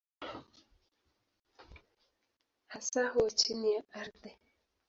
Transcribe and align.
Hasa 2.67 3.07
huwa 3.09 3.31
chini 3.31 3.73
ya 3.73 3.83
ardhi. 3.91 4.37